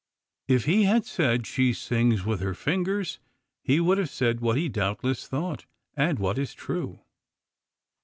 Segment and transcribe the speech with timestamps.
[0.47, 3.19] If he had said she sings with her fingers
[3.61, 7.01] he would have said what he doubtless thought, and what is true.